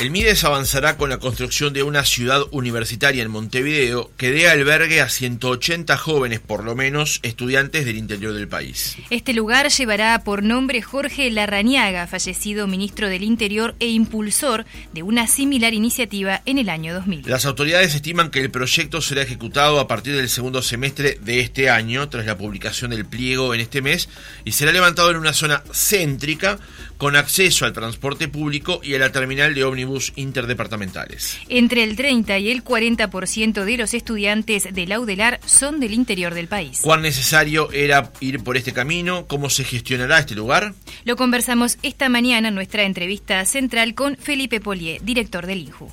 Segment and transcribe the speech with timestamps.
[0.00, 5.00] El Mides avanzará con la construcción de una ciudad universitaria en Montevideo que dé albergue
[5.00, 8.94] a 180 jóvenes, por lo menos, estudiantes del interior del país.
[9.10, 15.26] Este lugar llevará por nombre Jorge Larrañaga, fallecido ministro del Interior e impulsor de una
[15.26, 17.24] similar iniciativa en el año 2000.
[17.26, 21.70] Las autoridades estiman que el proyecto será ejecutado a partir del segundo semestre de este
[21.70, 24.08] año, tras la publicación del pliego en este mes,
[24.44, 26.60] y será levantado en una zona céntrica
[26.98, 31.38] con acceso al transporte público y a la terminal de ómnibus interdepartamentales.
[31.48, 36.48] Entre el 30 y el 40% de los estudiantes de Laudelar son del interior del
[36.48, 36.80] país.
[36.82, 39.26] ¿Cuán necesario era ir por este camino?
[39.26, 40.74] ¿Cómo se gestionará este lugar?
[41.04, 45.90] Lo conversamos esta mañana en nuestra entrevista central con Felipe Polié, director del INJU.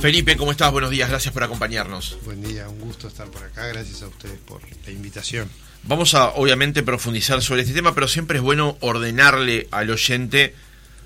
[0.00, 0.70] Felipe, ¿cómo estás?
[0.70, 2.18] Buenos días, gracias por acompañarnos.
[2.26, 5.48] Buen día, un gusto estar por acá, gracias a ustedes por la invitación.
[5.86, 10.54] Vamos a obviamente profundizar sobre este tema, pero siempre es bueno ordenarle al oyente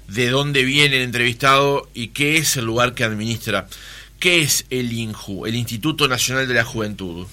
[0.07, 3.67] de dónde viene el entrevistado y qué es el lugar que administra.
[4.21, 7.27] ¿Qué es el INJU, el Instituto Nacional de la Juventud?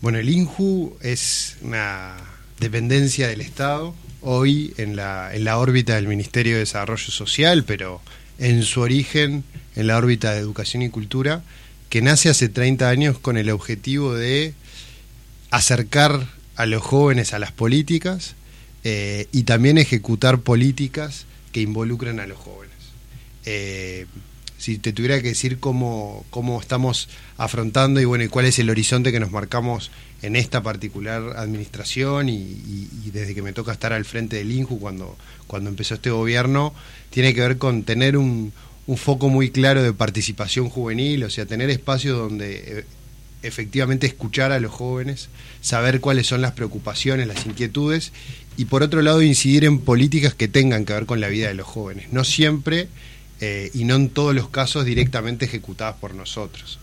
[0.00, 2.16] Bueno, el INJU es una
[2.58, 8.00] dependencia del Estado, hoy en la, en la órbita del Ministerio de Desarrollo Social, pero
[8.38, 9.44] en su origen
[9.76, 11.44] en la órbita de Educación y Cultura,
[11.88, 14.54] que nace hace 30 años con el objetivo de
[15.50, 18.34] acercar a los jóvenes a las políticas
[18.82, 22.74] eh, y también ejecutar políticas que involucren a los jóvenes.
[23.46, 24.06] Eh,
[24.58, 28.70] si te tuviera que decir cómo, cómo estamos afrontando y bueno y cuál es el
[28.70, 32.56] horizonte que nos marcamos en esta particular administración y,
[33.12, 36.74] desde que me toca estar al frente del INJU cuando, cuando empezó este gobierno,
[37.10, 38.52] tiene que ver con tener un,
[38.88, 42.84] un foco muy claro de participación juvenil, o sea, tener espacios donde eh,
[43.42, 45.28] efectivamente escuchar a los jóvenes,
[45.60, 48.12] saber cuáles son las preocupaciones, las inquietudes,
[48.56, 51.54] y por otro lado incidir en políticas que tengan que ver con la vida de
[51.54, 52.88] los jóvenes, no siempre
[53.40, 56.80] eh, y no en todos los casos directamente ejecutadas por nosotros.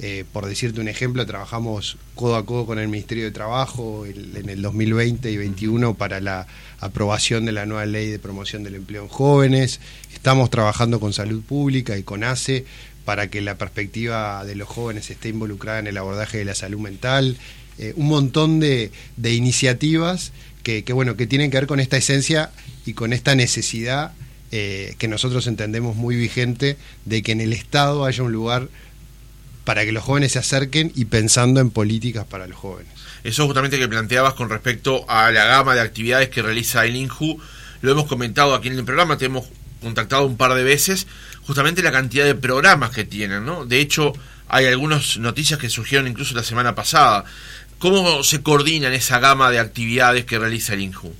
[0.00, 4.48] Eh, por decirte un ejemplo, trabajamos codo a codo con el Ministerio de Trabajo en
[4.48, 6.46] el 2020 y 2021 para la
[6.78, 9.80] aprobación de la nueva ley de promoción del empleo en jóvenes.
[10.14, 12.64] Estamos trabajando con Salud Pública y con ACE
[13.08, 16.78] para que la perspectiva de los jóvenes esté involucrada en el abordaje de la salud
[16.78, 17.38] mental.
[17.78, 18.90] Eh, un montón de,
[19.22, 20.32] iniciativas
[20.62, 22.50] que, bueno, que tienen que ver con esta esencia
[22.84, 24.12] y con esta necesidad
[24.52, 26.76] eh, que nosotros entendemos muy vigente
[27.06, 28.68] de que en el Estado haya un lugar
[29.64, 32.92] para que los jóvenes se acerquen y pensando en políticas para los jóvenes.
[33.24, 37.40] Eso justamente que planteabas con respecto a la gama de actividades que realiza el INJU,
[37.80, 39.46] lo hemos comentado aquí en el programa, te hemos
[39.80, 41.06] contactado un par de veces,
[41.48, 43.64] justamente la cantidad de programas que tienen, ¿no?
[43.64, 44.12] De hecho,
[44.48, 47.24] hay algunas noticias que surgieron incluso la semana pasada.
[47.78, 51.10] ¿Cómo se coordinan esa gama de actividades que realiza el INJU?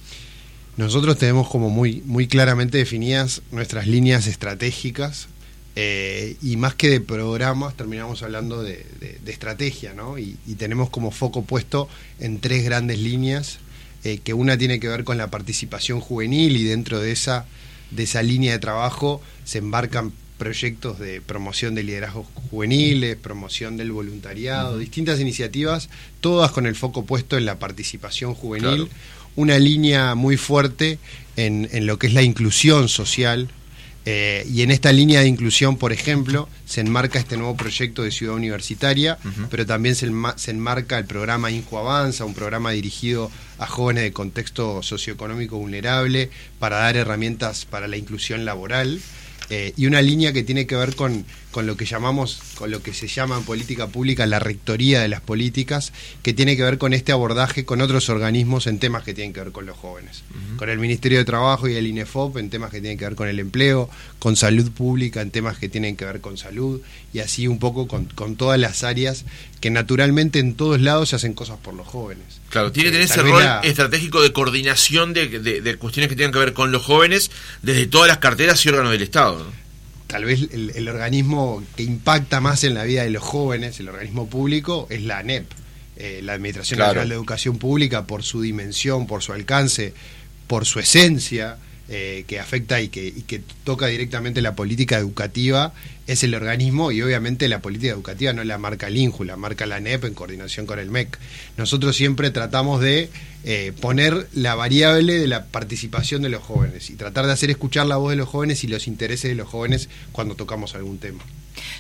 [0.77, 5.29] Nosotros tenemos como muy, muy claramente definidas nuestras líneas estratégicas
[5.77, 8.85] eh, y más que de programas, terminamos hablando de,
[9.25, 10.19] estrategia, ¿no?
[10.19, 11.89] Y, tenemos como foco puesto
[12.21, 13.61] en tres grandes líneas,
[14.05, 17.47] eh, que una tiene que ver con la participación juvenil y dentro de esa,
[17.91, 23.93] de esa línea de trabajo se embarcan proyectos de promoción de liderazgos juveniles, promoción del
[23.93, 25.91] voluntariado, distintas iniciativas,
[26.21, 28.89] todas con el foco puesto en la participación juvenil,
[29.37, 30.99] una línea muy fuerte
[31.37, 33.49] en, en, lo que es la inclusión social,
[34.11, 38.11] eh, y en esta línea de inclusión, por ejemplo, se enmarca este nuevo proyecto de
[38.11, 39.19] ciudad universitaria,
[39.51, 44.83] pero también se, enmarca el programa Inju Avanza, un programa dirigido a jóvenes de contexto
[44.83, 48.99] socioeconómico vulnerable para dar herramientas para la inclusión laboral.
[49.51, 52.83] Eh, y una línea que tiene que ver con, con, lo que llamamos, con lo
[52.83, 55.93] que se llama en política pública la rectoría de las políticas,
[56.23, 59.41] que tiene que ver con este abordaje con otros organismos en temas que tienen que
[59.41, 60.23] ver con los jóvenes.
[60.57, 63.29] Con el Ministerio de Trabajo y el INEFOP en temas que tienen que ver con
[63.29, 66.81] el empleo, con salud pública en temas que tienen que ver con salud,
[67.13, 69.25] y así un poco con, con todas las áreas
[69.61, 72.41] que naturalmente en todos lados se hacen cosas por los jóvenes.
[72.51, 76.53] Claro, tiene que tener ese rol estratégico de coordinación de, cuestiones que tienen que ver
[76.53, 77.31] con los jóvenes
[77.63, 79.47] desde todas las carteras y órganos del Estado.
[80.09, 84.27] Tal vez el, organismo que impacta más en la vida de los jóvenes, el organismo
[84.27, 85.45] público, es la ANEP,
[85.97, 89.93] eh, la Administración Nacional de Educación Pública, por su dimensión, por su alcance,
[90.47, 91.59] por su esencia,
[91.91, 95.75] eh, que afecta y que, y que, toca directamente la política educativa
[96.09, 99.67] es el organismo y obviamente la política educativa no la marca el INJU, la marca
[99.67, 101.19] la NEP en coordinación con el MEC.
[101.59, 103.11] Nosotros siempre tratamos de
[103.45, 107.87] eh, poner la variable de la participación de los jóvenes y tratar de hacer escuchar
[107.87, 111.23] la voz de los jóvenes y los intereses de los jóvenes cuando tocamos algún tema.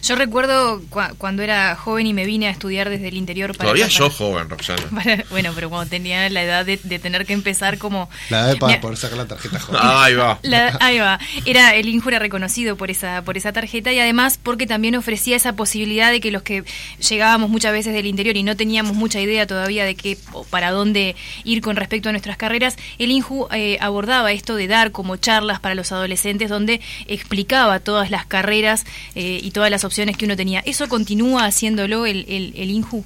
[0.02, 0.82] Yo recuerdo
[1.18, 3.56] cuando era joven y me vine a estudiar desde el interior.
[3.56, 4.82] Para Todavía yo joven, Roxana.
[5.30, 8.08] bueno, pero cuando tenía la edad de, tener que empezar como...
[8.30, 9.80] La edad de para poder sacar la tarjeta joven.
[9.84, 10.38] ahí va.
[10.80, 11.18] ahí va.
[11.44, 15.36] Era, el INJU era reconocido por esa, por esa tarjeta y además porque también ofrecía
[15.36, 16.64] esa posibilidad de que los que
[17.08, 20.70] llegábamos muchas veces del interior y no teníamos mucha idea todavía de qué o para
[20.70, 25.16] dónde ir con respecto a nuestras carreras, el INJU eh, abordaba esto de dar como
[25.16, 28.84] charlas para los adolescentes donde explicaba todas las carreras
[29.14, 30.60] eh, y todas las opciones que uno tenía.
[30.60, 33.04] ¿Eso continúa haciéndolo el, INJU?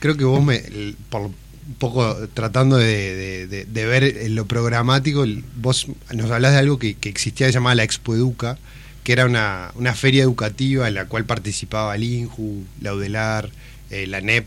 [0.00, 0.62] creo que vos me,
[1.08, 1.30] por
[1.66, 5.24] un poco tratando de, ver lo programático,
[5.56, 8.58] vos nos hablás de algo que, existía llamada la Expo Educa,
[9.04, 13.50] que era una, una, feria educativa en la cual participaba el INJU, la UDELAR,
[13.90, 14.46] eh, la NEP,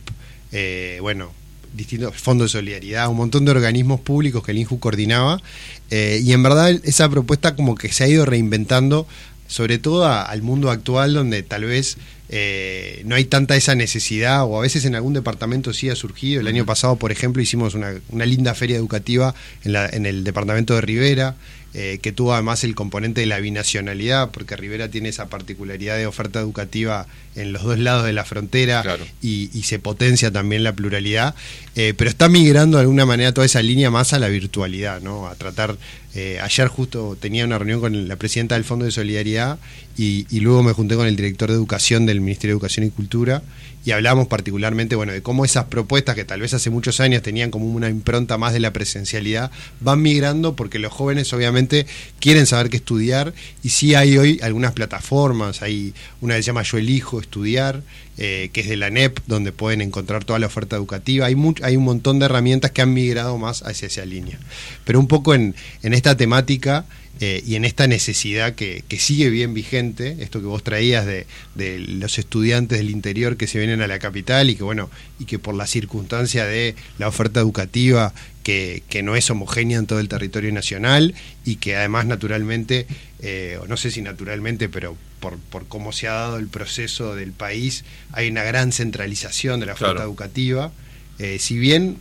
[0.52, 1.32] eh, bueno,
[1.74, 5.42] distintos fondos de solidaridad, un montón de organismos públicos que el INJU coordinaba,
[5.90, 9.08] y en verdad esa propuesta como que se ha ido reinventando
[9.48, 11.98] sobre todo al mundo actual donde tal vez
[12.30, 16.42] eh, no hay tanta esa necesidad o a veces en algún departamento sí ha surgido.
[16.42, 20.24] El año pasado, por ejemplo, hicimos una, una linda feria educativa en, la, en el
[20.24, 21.36] departamento de Rivera.
[21.78, 26.08] Eh, que tuvo además el componente de la binacionalidad, porque Rivera tiene esa particularidad de
[26.08, 27.06] oferta educativa
[27.36, 28.82] en los dos lados de la frontera
[29.22, 31.36] y, se potencia también la pluralidad,
[31.76, 35.28] eh, pero está migrando de alguna manera toda esa línea más a la virtualidad, ¿no?
[35.28, 35.76] a tratar,
[36.16, 39.60] eh, ayer justo tenía una reunión con la presidenta del Fondo de Solidaridad
[39.98, 43.44] y, luego me junté con el director de Educación del Ministerio de Educación y Cultura
[43.84, 47.52] y hablamos particularmente bueno, de cómo esas propuestas que tal vez hace muchos años tenían
[47.52, 49.52] como una impronta más de la presencialidad,
[49.82, 51.86] van migrando porque los jóvenes obviamente
[52.20, 56.64] quieren saber qué estudiar y sí hay hoy algunas plataformas, hay una que se llama
[56.64, 57.84] Yo Elijo Estudiar,
[58.18, 61.26] eh, que es de la NEP, donde pueden encontrar toda la oferta educativa.
[61.26, 64.40] Hay, hay un montón de herramientas que han migrado más hacia esa línea.
[64.86, 66.86] Pero un poco en, en esta temática
[67.22, 71.26] eh, y en esta necesidad que, sigue bien vigente, esto que vos traías de,
[71.56, 75.40] los estudiantes del interior que se vienen a la capital y que bueno, y que
[75.40, 78.14] por la circunstancia de la oferta educativa
[78.44, 81.16] que, no es homogénea en todo el territorio nacional
[81.46, 82.86] y que además naturalmente,
[83.22, 87.16] eh, o no sé si naturalmente, pero por, por cómo se ha dado el proceso
[87.16, 90.72] del país, hay una gran centralización de la oferta educativa.
[91.18, 91.98] Eh, si bien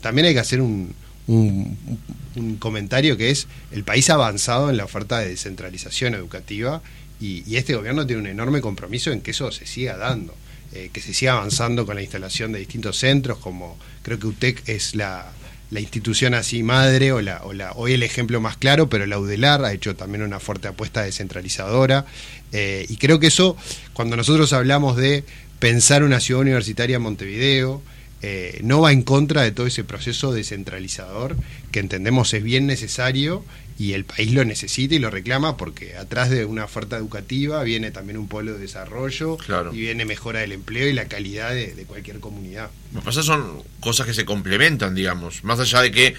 [0.00, 0.92] también hay que hacer un,
[1.28, 1.76] un,
[2.58, 6.82] comentario que es el país ha avanzado en la oferta de descentralización educativa
[7.20, 10.34] y, este gobierno tiene un enorme compromiso en que eso se siga dando,
[10.72, 14.68] eh, que se siga avanzando con la instalación de distintos centros, como creo que UTEC
[14.68, 15.30] es la,
[15.80, 19.64] institución así madre o, la, o la, hoy el ejemplo más claro, pero la UDELAR
[19.64, 22.06] ha hecho también una fuerte apuesta descentralizadora
[22.52, 23.56] eh, y creo que eso,
[23.92, 25.24] cuando nosotros hablamos de
[25.58, 27.82] pensar una ciudad universitaria en Montevideo,
[28.22, 31.36] eh, no va en contra de todo ese proceso descentralizador
[31.72, 33.44] que entendemos es bien necesario
[33.78, 37.90] y el país lo necesita y lo reclama porque atrás de una oferta educativa viene
[37.90, 39.36] también un pueblo de desarrollo
[39.72, 42.70] y viene mejora del empleo y la calidad de, cualquier comunidad.
[42.92, 46.14] Lo que pasa son cosas que se complementan, digamos, más allá de que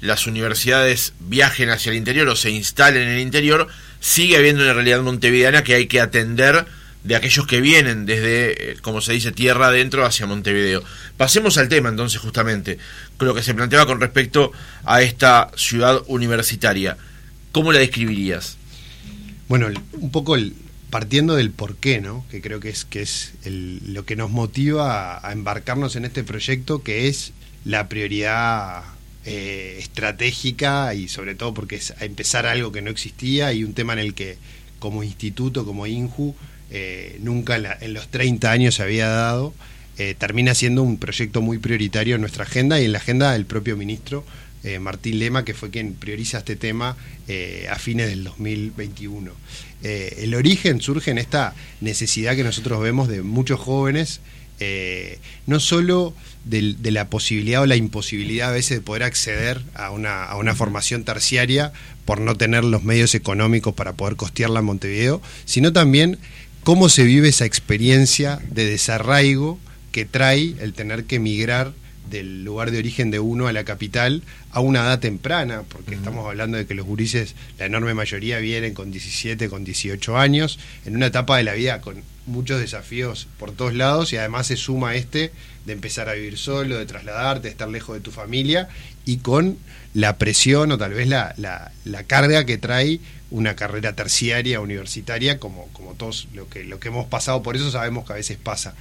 [0.00, 3.68] las universidades viajen hacia el interior o se instalen en el interior,
[4.00, 6.66] sigue habiendo una realidad montevideana que hay que atender
[7.08, 10.84] de aquellos que vienen desde, eh, como se dice, tierra adentro hacia Montevideo.
[11.16, 12.76] Pasemos al tema entonces justamente,
[13.18, 14.52] lo que se planteaba con respecto
[14.84, 16.98] a esta ciudad universitaria.
[17.50, 18.58] ¿Cómo la describirías?
[19.48, 20.36] Bueno, un poco
[20.90, 22.26] partiendo del por qué, ¿no?
[22.30, 26.82] que creo que es, que es lo que nos motiva a, embarcarnos en este proyecto,
[26.82, 27.32] que es
[27.64, 28.82] la prioridad
[29.24, 33.94] eh, estratégica y sobre todo porque es empezar algo que no existía y un tema
[33.94, 34.36] en el que
[34.78, 36.36] como instituto, como INJU,
[36.70, 39.54] eh, nunca en, los 30 años se había dado,
[39.96, 43.46] eh, termina siendo un proyecto muy prioritario en nuestra agenda y en la agenda del
[43.46, 44.24] propio ministro
[44.64, 46.96] eh, Martín Lema, que fue quien prioriza este tema
[47.70, 49.32] a fines del 2021.
[49.82, 54.20] el origen surge en esta necesidad que nosotros vemos de muchos jóvenes,
[55.46, 56.14] no solo
[56.48, 60.54] de, la posibilidad o la imposibilidad a veces de poder acceder a una, a una
[60.54, 61.72] formación terciaria
[62.04, 66.18] por no tener los medios económicos para poder costearla en Montevideo, sino también
[66.64, 69.58] cómo se vive esa experiencia de desarraigo
[69.92, 71.72] que trae el tener que emigrar
[72.10, 76.26] del lugar de origen de uno a la capital a una edad temprana, porque estamos
[76.26, 80.96] hablando de que los gurises, la enorme mayoría vienen con 17, con 18 años, en
[80.96, 84.94] una etapa de la vida con muchos desafíos por todos lados y además se suma
[84.94, 85.32] este
[85.66, 88.68] de empezar a vivir solo, de trasladarte, de estar lejos de tu familia
[89.04, 89.58] y con
[89.94, 95.68] la presión o tal vez la, la carga que trae una carrera terciaria, universitaria, como,
[95.72, 98.74] como todos lo que, lo que hemos pasado, por eso sabemos que a veces pasa.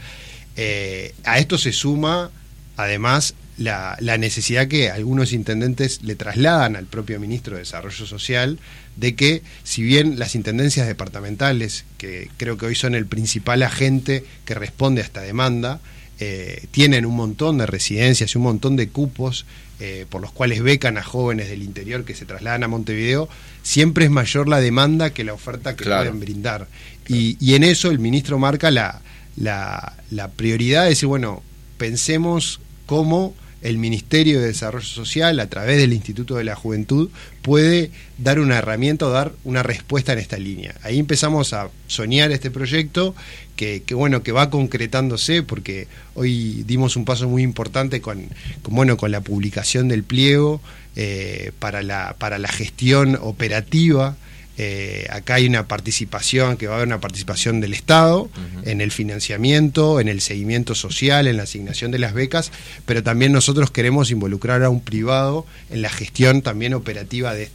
[0.55, 2.31] Eh, a esto se suma,
[2.77, 8.59] además, la, necesidad que algunos intendentes le trasladan al propio ministro de Desarrollo Social
[8.95, 14.23] de que si bien las intendencias departamentales, que creo que hoy son el principal agente
[14.45, 15.79] que responde a esta demanda,
[16.19, 19.45] eh, tienen un montón de residencias y un montón de cupos
[19.79, 23.29] eh, por los cuales becan a jóvenes del interior que se trasladan a Montevideo,
[23.61, 26.67] siempre es mayor la demanda que la oferta que pueden brindar.
[27.07, 29.01] Y, y, en eso el ministro marca la,
[29.35, 31.43] la, la prioridad de decir, bueno,
[31.77, 37.09] pensemos cómo el Ministerio de Desarrollo Social, a través del Instituto de la Juventud,
[37.41, 40.75] puede dar una herramienta o dar una respuesta en esta línea.
[40.83, 43.15] Ahí empezamos a soñar este proyecto
[43.55, 48.27] que, bueno, que va concretándose porque hoy dimos un paso muy importante con,
[48.69, 50.61] bueno, con la publicación del pliego
[50.95, 54.15] eh, para, la, para la gestión operativa
[54.59, 58.27] eh, acá hay una participación, que va a haber una participación del Estado
[58.63, 62.51] en el financiamiento, en el seguimiento social, en la asignación de las becas,
[62.87, 67.51] pero también nosotros queremos involucrar a un privado en la gestión también operativa de,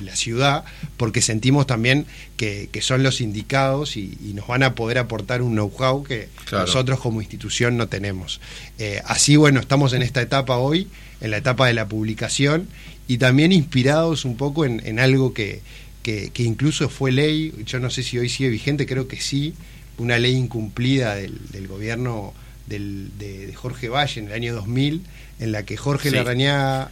[0.00, 0.64] la ciudad,
[0.96, 2.06] porque sentimos también
[2.38, 7.20] que, son los indicados y, nos van a poder aportar un know-how que nosotros como
[7.20, 8.40] institución no tenemos.
[8.78, 10.88] Eh, así, bueno, estamos en esta etapa hoy,
[11.20, 12.68] en la etapa de la publicación,
[13.08, 15.60] y también inspirados un poco en algo que
[16.02, 19.54] que, incluso fue ley, yo no sé si hoy sigue vigente, creo que sí,
[19.98, 22.32] una ley incumplida del, gobierno
[22.66, 25.02] de, Jorge Valle en el año 2000,
[25.40, 26.16] en la que Jorge sí.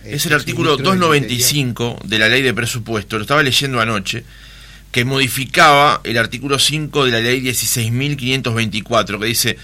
[0.05, 4.25] Es el artículo 295 de la ley de presupuesto, lo estaba leyendo anoche,
[4.93, 9.57] que modificaba el artículo 5 de la ley 16.524, que dice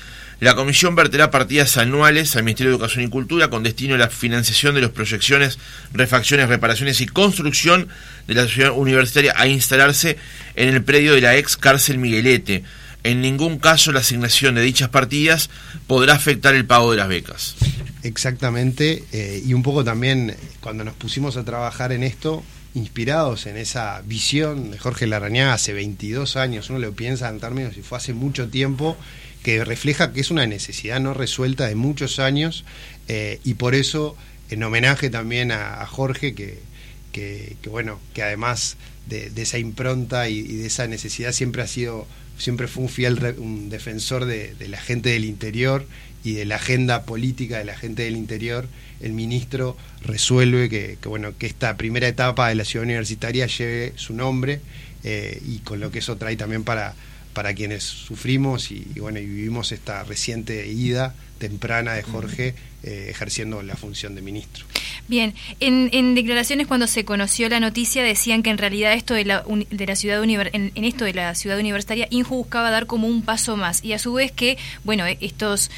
[0.42, 4.08] la Comisión verterá partidas anuales al Ministerio de Educación y Cultura con destino a la
[4.08, 5.61] financiación de las proyecciones,
[5.92, 7.87] refacciones, reparaciones y construcción
[8.26, 10.16] de la ciudad universitaria a instalarse
[10.56, 12.64] en el predio de la ex cárcel Miguelete.
[13.04, 15.49] En ningún caso la asignación de dichas partidas
[15.87, 17.54] podrá afectar el pago de las becas.
[18.02, 22.42] Exactamente, eh, y un poco también cuando nos pusimos a trabajar en esto,
[22.75, 27.76] inspirados en esa visión de Jorge Larañaga hace 22 años, uno lo piensa en términos
[27.76, 28.96] y fue hace mucho tiempo,
[29.42, 32.64] que refleja que es una necesidad no resuelta de muchos años
[33.08, 34.16] eh, y por eso
[34.50, 36.58] en homenaje también a, Jorge que,
[37.12, 42.06] que, bueno que además de, esa impronta y, de esa necesidad siempre ha sido
[42.38, 45.87] siempre fue un fiel un defensor de, la gente del interior
[46.25, 48.68] y de la agenda política de la gente del interior
[49.00, 54.14] el ministro resuelve que, bueno que esta primera etapa de la ciudad universitaria lleve su
[54.14, 54.61] nombre
[55.02, 56.94] eh, y con lo que eso trae también para
[57.33, 63.62] para quienes sufrimos y, bueno y vivimos esta reciente ida temprana de Jorge eh, ejerciendo
[63.62, 64.65] la función de ministro.
[65.09, 69.45] Bien, en, declaraciones cuando se conoció la noticia decían que en realidad esto de la,
[69.71, 73.23] de la ciudad en, en, esto de la ciudad universitaria Inju buscaba dar como un
[73.23, 75.71] paso más y a su vez que bueno estos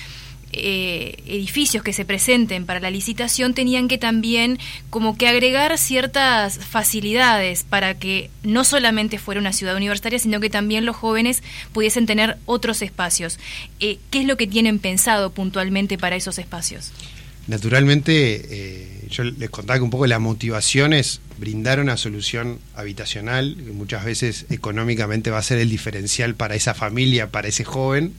[0.57, 4.59] eh, edificios que se presenten para la licitación tenían que también
[4.91, 10.51] como que agregar ciertas facilidades para que no solamente fuera una ciudad universitaria, sino que
[10.51, 11.43] también los jóvenes
[11.73, 13.39] pudiesen tener otros espacios.
[13.81, 16.93] Eh, ¿Qué es lo que tienen pensado puntualmente para esos espacios?
[17.47, 23.57] Naturalmente, eh, yo les contaba que un poco la motivación es brindar una solución habitacional,
[23.57, 28.15] que muchas veces económicamente va a ser el diferencial para esa familia, para ese joven,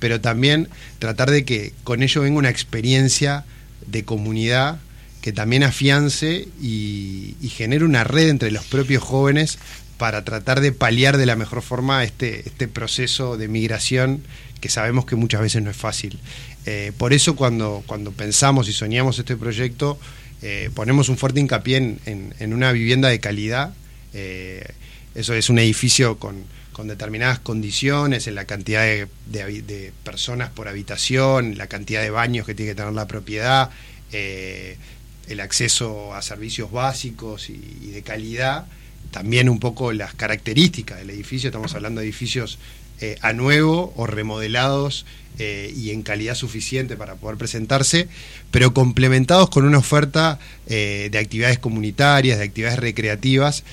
[0.00, 3.44] pero también tratar de que con ello venga una experiencia
[3.86, 4.80] de comunidad
[5.20, 9.58] que también afiance y, genere una red entre los propios jóvenes
[9.98, 14.22] para tratar de paliar de la mejor forma este, este proceso de migración
[14.60, 16.18] que sabemos que muchas veces no es fácil.
[16.64, 19.98] Eh, por eso cuando, cuando pensamos y soñamos este proyecto,
[20.42, 23.74] eh, ponemos un fuerte hincapié en, una vivienda de calidad.
[24.14, 24.64] Eh,
[25.14, 26.44] eso es un edificio con,
[26.80, 28.80] con determinadas condiciones, en la cantidad
[29.26, 33.68] de, personas por habitación, la cantidad de baños que tiene que tener la propiedad,
[34.12, 34.78] eh,
[35.28, 38.64] el acceso a servicios básicos y, de calidad,
[39.10, 42.58] también un poco las características del edificio, estamos hablando de edificios
[43.02, 45.04] eh, a nuevo o remodelados
[45.38, 48.08] eh, y en calidad suficiente para poder presentarse,
[48.50, 53.64] pero complementados con una oferta de actividades comunitarias, de actividades recreativas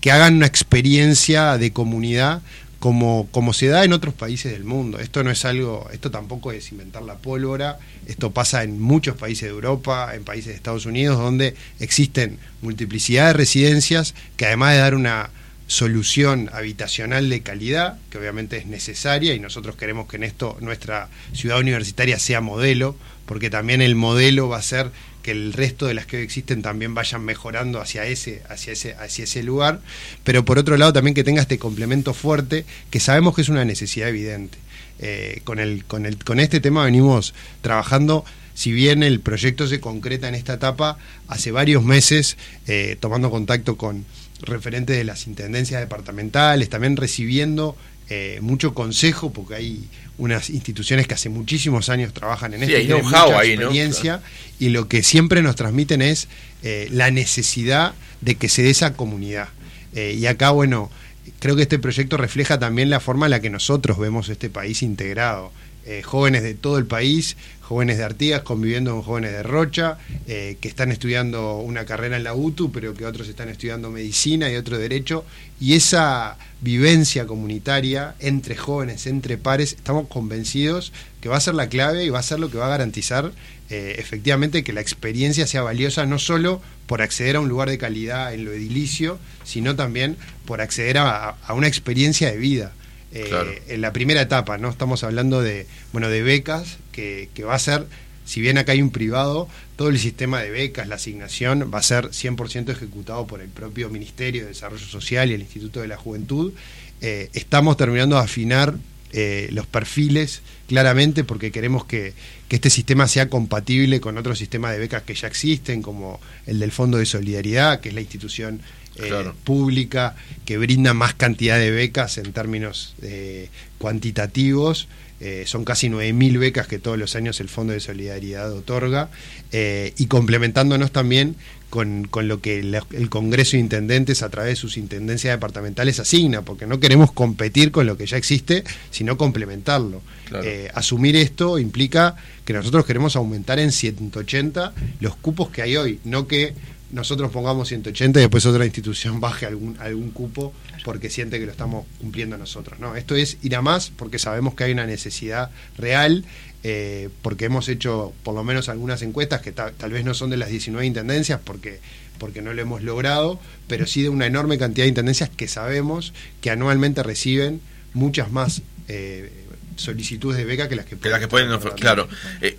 [0.00, 2.40] que, hagan una experiencia de comunidad
[2.78, 4.98] como, como se da en otros países del mundo.
[4.98, 9.42] Esto no es algo, esto tampoco es inventar la pólvora, esto pasa en muchos países
[9.42, 14.78] de Europa, en países de Estados Unidos, donde existen multiplicidad de residencias que además de
[14.78, 15.30] dar una
[15.66, 21.10] solución habitacional de calidad, que obviamente es necesaria y nosotros queremos que en esto nuestra
[21.34, 22.96] ciudad universitaria sea modelo,
[23.26, 24.90] porque también el modelo va a ser
[25.22, 29.24] que el resto de las que existen también vayan mejorando hacia ese, hacia ese, hacia
[29.24, 29.80] ese lugar,
[30.24, 33.64] pero por otro lado también que tenga este complemento fuerte, que sabemos que es una
[33.64, 34.58] necesidad evidente.
[35.00, 38.24] Eh, con, el, con, el, con este tema venimos trabajando
[38.58, 40.98] si bien el proyecto se concreta en esta etapa,
[41.28, 44.04] hace varios meses, eh, tomando contacto con
[44.42, 47.76] referentes de las intendencias departamentales, también recibiendo
[48.10, 52.86] eh, mucho consejo, porque hay unas instituciones que hace muchísimos años trabajan en esto, hay
[52.86, 53.62] tienen mucha ahí, ¿no?
[53.62, 54.22] experiencia,
[54.58, 56.28] y lo que siempre nos transmiten es
[56.62, 59.48] eh, la necesidad de que se dé esa comunidad.
[59.94, 60.90] Eh, y acá, bueno,
[61.38, 64.82] creo que este proyecto refleja también la forma en la que nosotros vemos este país
[64.82, 65.52] integrado.
[65.90, 70.58] Eh, jóvenes de todo el país, jóvenes de Artigas conviviendo con jóvenes de Rocha, eh,
[70.60, 74.56] que están estudiando una carrera en la UTU, pero que otros están estudiando medicina y
[74.56, 75.24] otro derecho,
[75.58, 80.92] y esa vivencia comunitaria entre jóvenes, entre pares, estamos convencidos
[81.22, 83.32] que va a ser la clave y va a ser lo que va a garantizar
[83.70, 87.78] eh, efectivamente que la experiencia sea valiosa no solo por acceder a un lugar de
[87.78, 92.72] calidad en lo edilicio, sino también por acceder a, a una experiencia de vida.
[93.12, 93.50] Eh, Claro.
[93.68, 94.68] En la primera etapa, ¿no?
[94.68, 97.86] Estamos hablando de, bueno, de becas, que, que va a ser,
[98.24, 101.82] si bien acá hay un privado, todo el sistema de becas, la asignación, va a
[101.82, 105.96] ser 100% ejecutado por el propio Ministerio de Desarrollo Social y el Instituto de la
[105.96, 106.52] Juventud.
[107.00, 108.74] Eh, estamos terminando de afinar
[109.12, 112.12] eh, los perfiles claramente porque queremos que,
[112.46, 116.60] que este sistema sea compatible con otros sistemas de becas que ya existen, como el
[116.60, 118.60] del Fondo de Solidaridad, que es la institución
[118.96, 119.34] eh, Claro.
[119.44, 123.48] pública que brinda más cantidad de becas en términos eh,
[123.78, 124.88] cuantitativos.
[125.20, 129.10] Eh, son casi 9.000 becas que todos los años el Fondo de Solidaridad otorga.
[129.50, 131.34] eh, y complementándonos también
[131.70, 136.42] con, con lo que el Congreso de Intendentes a través de sus intendencias departamentales asigna,
[136.42, 140.00] porque no queremos competir con lo que ya existe, sino complementarlo.
[140.26, 140.44] Claro.
[140.46, 146.00] Eh, asumir esto implica que nosotros queremos aumentar en 180 los cupos que hay hoy,
[146.04, 146.54] no que
[146.90, 150.52] nosotros pongamos 180 y después otra institución baje algún, algún cupo
[150.84, 152.78] porque siente que lo estamos cumpliendo nosotros.
[152.80, 156.24] No, esto es ir a más porque sabemos que hay una necesidad real,
[156.64, 160.30] eh, porque hemos hecho por lo menos algunas encuestas que ta- tal vez no son
[160.30, 161.80] de las 19 intendencias porque,
[162.18, 166.12] porque no lo hemos logrado, pero sí de una enorme cantidad de intendencias que sabemos
[166.40, 167.60] que anualmente reciben
[167.94, 169.30] muchas más eh,
[169.76, 172.08] solicitudes de beca que las que Que las que pueden claro.
[172.40, 172.56] Eh,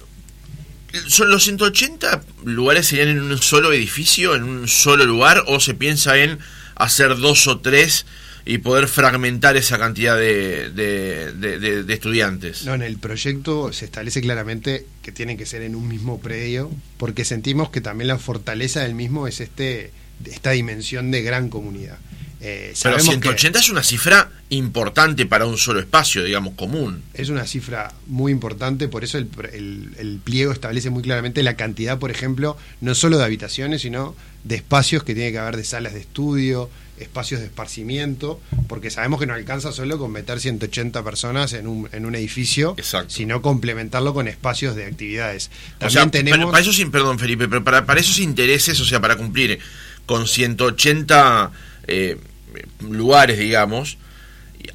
[1.07, 5.73] ¿Son los 180 lugares serían en un solo edificio, en un solo lugar, o se
[5.73, 6.39] piensa en
[6.75, 8.05] hacer dos o tres
[8.45, 12.65] y poder fragmentar esa cantidad de, de- de- de- estudiantes?
[12.65, 16.71] No, en el proyecto se establece claramente que tienen que ser en un mismo predio,
[16.97, 19.91] porque sentimos que también la fortaleza del mismo es este
[20.25, 21.97] esta dimensión de gran comunidad.
[22.41, 27.03] Eh, Pero sabemos que 180 es una cifra importante para un solo espacio, digamos, común.
[27.13, 31.55] es una cifra muy importante, por eso el, el- el pliego establece muy claramente la
[31.57, 35.65] cantidad, por ejemplo, no solo de habitaciones, sino de espacios que tiene que haber de
[35.65, 41.03] salas de estudio, espacios de esparcimiento, porque sabemos que no alcanza solo con meter 180
[41.03, 43.09] personas en un, en un edificio, Exacto.
[43.13, 45.49] sino complementarlo con espacios de actividades.
[45.75, 46.39] O También sea, tenemos...
[46.39, 49.59] para, para esos, in- perdón Felipe, pero para, para esos intereses, o sea, para cumplir
[50.05, 51.51] con 180
[51.87, 52.17] eh,
[52.81, 53.97] lugares, digamos,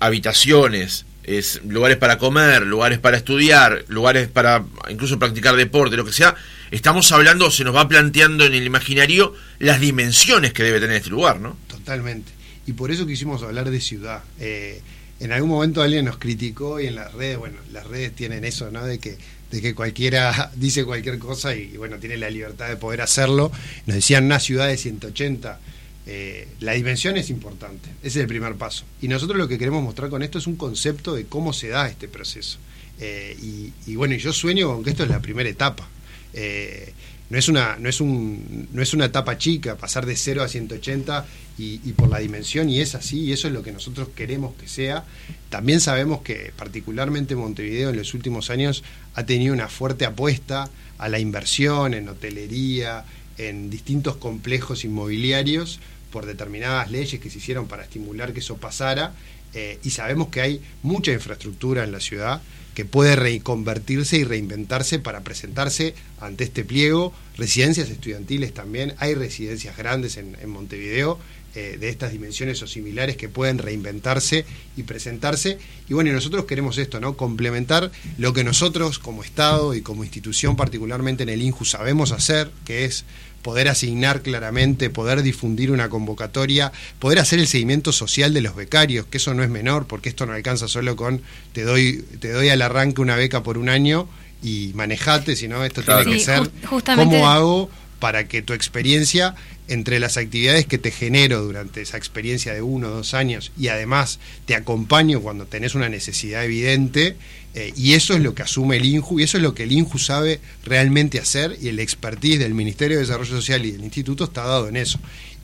[0.00, 6.12] habitaciones, es, lugares para comer, lugares para estudiar, lugares para incluso practicar deporte, lo que
[6.12, 6.34] sea,
[6.70, 11.10] estamos hablando, se nos va planteando en el imaginario las dimensiones que debe tener este
[11.10, 11.56] lugar, ¿no?
[11.68, 12.32] Totalmente.
[12.66, 14.22] Y por eso quisimos hablar de ciudad.
[14.40, 14.80] Eh,
[15.20, 18.70] en algún momento alguien nos criticó y en las redes, bueno, las redes tienen eso,
[18.70, 18.84] ¿no?
[18.84, 19.16] De que,
[19.50, 23.52] de que cualquiera dice cualquier cosa y, bueno, tiene la libertad de poder hacerlo.
[23.86, 25.60] Nos decían una ciudad de 180.
[26.06, 28.84] Eh, la dimensión es importante, ese es el primer paso.
[29.00, 31.88] Y nosotros lo que queremos mostrar con esto es un concepto de cómo se da
[31.88, 32.58] este proceso.
[33.00, 35.88] Eh, y, y bueno, yo sueño con que esto es la primera etapa.
[36.32, 36.92] Eh,
[37.30, 40.48] no es una no es un no es una etapa chica pasar de 0 a
[40.48, 44.08] 180 y, y por la dimensión y es así y eso es lo que nosotros
[44.14, 45.04] queremos que sea
[45.48, 51.08] también sabemos que particularmente Montevideo en los últimos años ha tenido una fuerte apuesta a
[51.08, 53.04] la inversión en hotelería
[53.38, 59.14] en distintos complejos inmobiliarios por determinadas leyes que se hicieron para estimular que eso pasara
[59.54, 62.42] eh, y sabemos que hay mucha infraestructura en la ciudad
[62.74, 67.12] que puede reconvertirse y reinventarse para presentarse ante este pliego.
[67.36, 71.18] Residencias estudiantiles también, hay residencias grandes en, en Montevideo
[71.54, 74.44] eh, de estas dimensiones o similares que pueden reinventarse
[74.76, 75.58] y presentarse.
[75.88, 77.16] Y bueno, y nosotros queremos esto, ¿no?
[77.16, 82.50] Complementar lo que nosotros como Estado y como institución, particularmente en el INJU, sabemos hacer,
[82.64, 83.04] que es
[83.42, 89.04] poder asignar claramente, poder difundir una convocatoria, poder hacer el seguimiento social de los becarios,
[89.06, 91.20] que eso no es menor, porque esto no alcanza solo con
[91.52, 94.08] te doy, te doy al arranque una beca por un año
[94.42, 96.04] y manejate, sino esto Claro.
[96.04, 99.34] tiene que Sí, ser justamente- cómo hago para que tu experiencia,
[99.66, 103.68] entre las actividades que te genero durante esa experiencia de uno o dos años y
[103.68, 107.16] además te acompaño cuando tenés una necesidad evidente,
[107.54, 109.72] eh, y eso es lo que asume el INJU y eso es lo que el
[109.72, 114.24] INJU sabe realmente hacer y el expertise del Ministerio de Desarrollo Social y del Instituto
[114.24, 114.98] está dado en eso.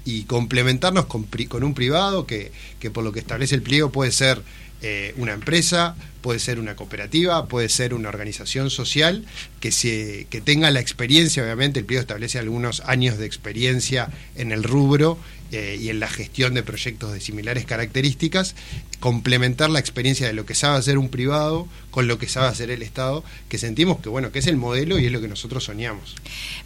[0.04, 4.10] Y complementarnos con, con un privado que, que por lo que establece el pliego puede
[4.10, 4.42] ser
[4.83, 9.25] eh, una empresa, puede ser una cooperativa, puede ser una organización social
[9.61, 14.53] que, se, que tenga la experiencia, obviamente el pliego establece algunos años de experiencia en
[14.53, 15.19] el rubro
[15.52, 18.54] eh, y en la gestión de proyectos de similares características,
[19.00, 22.70] complementar la experiencia de lo que sabe hacer un privado con lo que sabe hacer
[22.70, 25.64] el Estado, que sentimos que bueno, que es el modelo y es lo que nosotros
[25.64, 26.14] soñamos.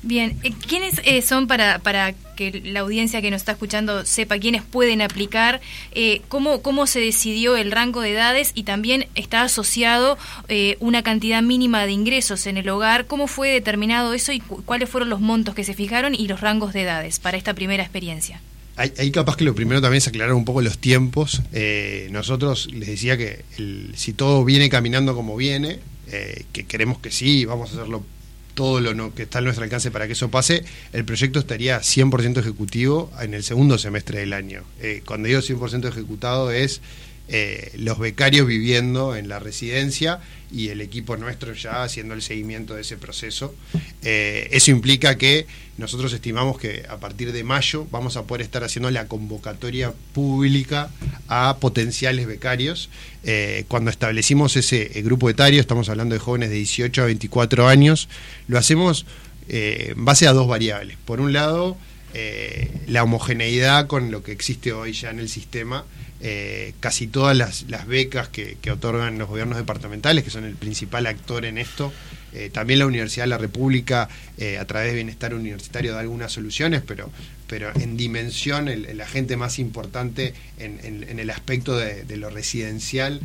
[0.03, 4.39] Bien, eh, ¿quiénes eh, son para, para que la audiencia que nos está escuchando sepa
[4.39, 5.61] quiénes pueden aplicar?
[5.93, 10.19] Eh, ¿cómo, ¿Cómo se decidió el rango de edades y también está asociado
[10.81, 13.07] una cantidad mínima de ingresos en el hogar?
[13.07, 16.73] ¿Cómo fue determinado eso y cuáles fueron los montos que se fijaron y los rangos
[16.73, 18.41] de edades para esta primera experiencia?
[18.77, 21.43] Ahí capaz que lo primero también es aclarar un poco los tiempos.
[21.53, 23.45] Eh, nosotros les decía que
[23.95, 25.79] si todo viene caminando como viene,
[26.11, 28.05] eh, que queremos que sí, vamos a hacerlo
[28.55, 32.39] todo lo que está a nuestro alcance para que eso pase, el proyecto estaría 100%
[32.39, 34.63] ejecutivo en el segundo semestre del año.
[34.81, 36.81] Eh, cuando digo 100% ejecutado es
[37.27, 40.21] eh, los becarios viviendo en la residencia
[40.53, 43.55] y el equipo nuestro ya haciendo el seguimiento de ese proceso.
[44.03, 45.47] Eh, eso implica que
[45.79, 50.91] nosotros estimamos que a partir de mayo vamos a poder estar haciendo la convocatoria pública
[51.27, 52.91] a potenciales becarios.
[53.23, 58.11] Eh, cuando establecimos ese grupo etario, estamos hablando de jóvenes de 18 a 24 años,
[58.49, 59.07] lo hacemos
[59.49, 60.99] en base a dos variables.
[61.07, 61.79] Por un lado,
[62.87, 65.85] la homogeneidad con lo que existe hoy ya en el sistema
[66.27, 71.45] eh, casi todas las, becas que, otorgan los gobiernos departamentales, que son el principal actor
[71.45, 71.93] en esto.
[72.33, 76.33] Eh, también la Universidad de la República, eh, a través de Bienestar Universitario, da algunas
[76.33, 77.11] soluciones, pero,
[77.47, 83.21] pero en dimensión el, agente más importante en, el aspecto de, lo residencial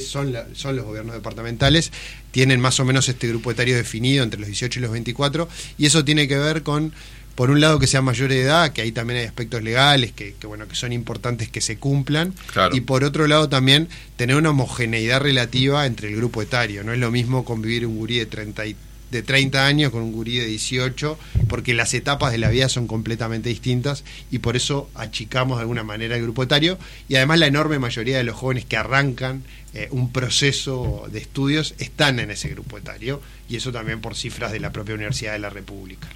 [0.00, 1.92] son, son los gobiernos departamentales,
[2.30, 5.84] tienen más o menos este grupo etario definido entre los 18 y los 24, y
[5.84, 6.94] eso tiene que ver con
[7.38, 10.34] por un lado que sea mayor de edad, que ahí también hay aspectos legales que,
[10.42, 12.34] bueno que son importantes que se cumplan,
[12.72, 16.82] y por otro lado también tener una homogeneidad relativa entre el grupo etario.
[16.82, 18.64] No es lo mismo convivir un gurí de 30
[19.10, 21.18] de 30 años con un gurí de 18,
[21.48, 25.84] porque las etapas de la vida son completamente distintas y por eso achicamos de alguna
[25.84, 29.42] manera el grupo etario y además la enorme mayoría de los jóvenes que arrancan
[29.74, 34.52] eh, un proceso de estudios están en ese grupo etario y eso también por cifras
[34.52, 36.08] de la propia Universidad de la República.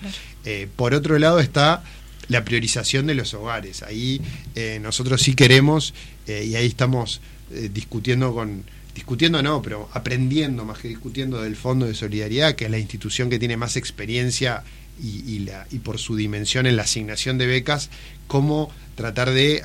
[0.44, 1.84] Eh, por otro lado está
[2.28, 3.82] la priorización de los hogares.
[3.82, 4.20] Ahí
[4.54, 5.92] eh, nosotros sí queremos,
[6.26, 11.94] y ahí estamos discutiendo con, discutiendo no, pero aprendiendo más que discutiendo del Fondo de
[11.94, 14.64] Solidaridad, que es la institución que tiene más experiencia
[15.02, 17.90] y, la, y por su dimensión en la asignación de becas,
[18.26, 19.62] cómo tratar de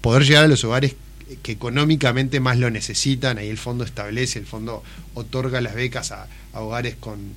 [0.00, 0.94] poder llegar a los hogares
[1.42, 4.82] que económicamente más lo necesitan, ahí el fondo establece, el fondo
[5.14, 7.34] otorga las becas a, hogares con,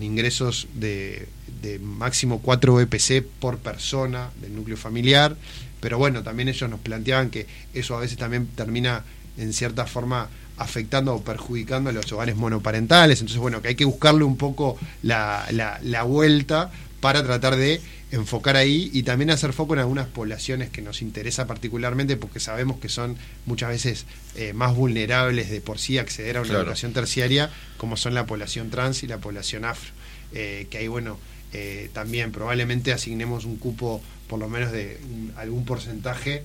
[0.00, 1.28] ingresos de,
[1.60, 5.36] de, máximo 4 BPC por persona del núcleo familiar,
[5.80, 9.04] pero bueno, también ellos nos planteaban que eso a veces también termina
[9.36, 10.30] en cierta forma
[10.62, 14.78] afectando o perjudicando a los hogares monoparentales, entonces bueno, que hay que buscarle un poco
[15.02, 16.70] la, la, la vuelta
[17.00, 17.80] para tratar de
[18.12, 22.78] enfocar ahí y también hacer foco en algunas poblaciones que nos interesa particularmente porque sabemos
[22.78, 26.92] que son muchas veces eh, más vulnerables de por sí a acceder a una educación
[26.92, 29.90] terciaria, como son la población trans y la población afro.
[30.34, 31.18] Eh, que ahí, bueno,
[31.54, 34.98] eh, también probablemente asignemos un cupo por lo menos de
[35.36, 36.44] algún porcentaje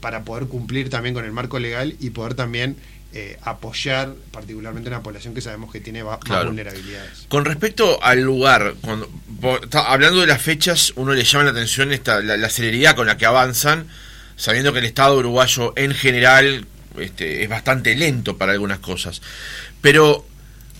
[0.00, 2.76] para poder cumplir también con el marco legal y poder también
[3.18, 7.24] eh, apoyar particularmente una población que sabemos que tiene más vulnerabilidades.
[7.30, 9.08] Con respecto al lugar, cuando,
[9.72, 13.24] hablando de las fechas, uno le llama la atención esta, la, celeridad con la que
[13.24, 13.86] avanzan,
[14.36, 16.66] sabiendo que el Estado uruguayo en general
[16.98, 19.22] este, es bastante lento para algunas cosas.
[19.80, 20.26] Pero,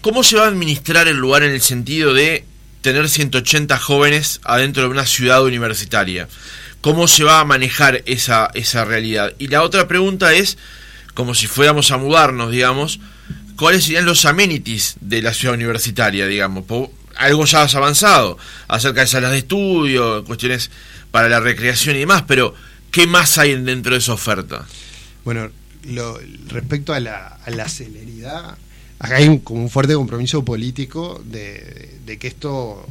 [0.02, 2.44] ¿cómo se va a administrar el lugar en el sentido de
[2.82, 6.28] tener 180 jóvenes adentro de una ciudad universitaria?
[6.82, 9.32] ¿Cómo se va a manejar esa, esa realidad?
[9.38, 10.58] Y la otra pregunta es
[11.16, 13.00] como si fuéramos a mudarnos, digamos,
[13.56, 16.64] cuáles serían los amenities de la ciudad universitaria, digamos.
[17.16, 18.36] Algo ya has avanzado
[18.68, 20.70] acerca de salas de estudio, cuestiones
[21.10, 22.54] para la recreación y demás, pero
[22.90, 24.66] ¿qué más hay dentro de esa oferta?
[25.24, 25.48] Bueno,
[26.48, 28.58] respecto a la, celeridad,
[28.98, 32.86] acá hay un, como un fuerte compromiso político de, que esto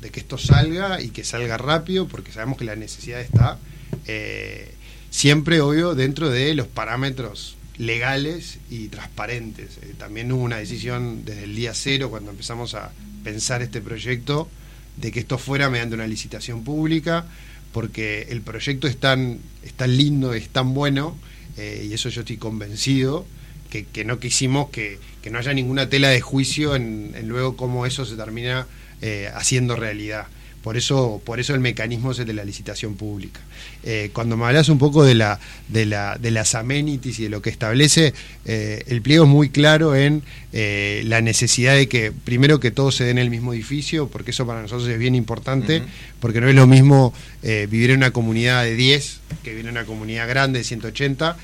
[0.00, 3.58] de que esto salga y que salga rápido, porque sabemos que la necesidad está.
[4.06, 4.74] Eh,
[5.10, 9.78] siempre, obvio, dentro de los parámetros legales y transparentes.
[9.82, 12.90] Eh, también hubo una decisión desde el día cero cuando empezamos a
[13.24, 14.48] pensar este proyecto
[14.96, 17.26] de que esto fuera mediante una licitación pública,
[17.72, 21.16] porque el proyecto es tan, es tan lindo, es tan bueno,
[21.56, 23.26] eh, y eso yo estoy convencido,
[23.70, 24.98] que, no quisimos que,
[25.30, 28.66] no haya ninguna tela de juicio en, luego cómo eso se termina
[29.02, 30.26] eh, haciendo realidad.
[30.68, 33.40] Por eso, por eso el mecanismo es el de la licitación pública.
[33.84, 37.30] Eh, cuando me hablas un poco de, la, de, la, de las amenities y de
[37.30, 38.12] lo que establece,
[38.44, 42.92] eh, el pliego es muy claro en eh, la necesidad de que, primero, que todo
[42.92, 45.84] se dé en el mismo edificio, porque eso para nosotros es bien importante,
[46.20, 49.86] porque no es lo mismo vivir en una comunidad de 10 que vivir en una
[49.86, 51.34] comunidad grande de 180.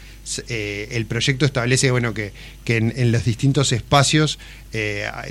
[0.48, 2.34] el proyecto establece bueno que,
[2.66, 4.38] que en, los distintos espacios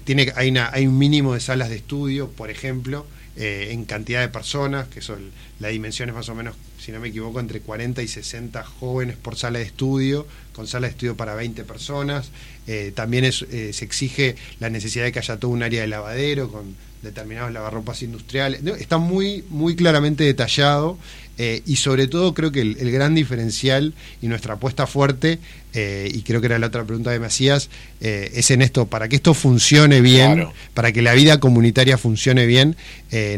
[0.04, 4.30] tiene, hay, hay un mínimo de salas de estudio, por ejemplo, eh, en cantidad de
[4.30, 8.02] personas, que son la dimensión es más o menos, si no me equivoco, entre 40
[8.04, 12.30] y 60 jóvenes por sala de estudio, con sala de estudio para 20 personas.
[12.68, 15.88] Eh, también es, eh, se exige la necesidad de que haya todo un área de
[15.88, 18.62] lavadero con determinados lavarropas industriales.
[18.80, 20.98] está muy, muy claramente detallado
[21.38, 25.40] eh, y sobre todo creo que el, gran diferencial y nuestra apuesta fuerte,
[25.74, 27.70] eh, y creo que era la otra pregunta de Macías,
[28.02, 32.46] eh, es en esto, para que esto funcione bien, para que la vida comunitaria funcione
[32.46, 32.76] bien,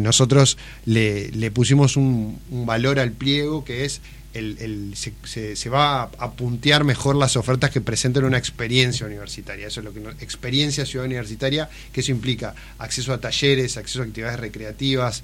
[0.02, 4.02] nosotros le, pusimos un, valor al pliego que es
[4.34, 9.68] el, se, va a, puntear mejor las ofertas que presenten una experiencia universitaria.
[9.68, 14.06] Eso es lo que experiencia ciudad universitaria, que eso implica acceso a talleres, acceso a
[14.06, 15.24] actividades recreativas,